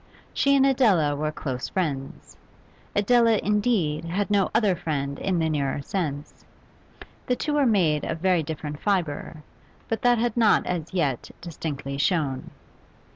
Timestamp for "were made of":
7.53-8.17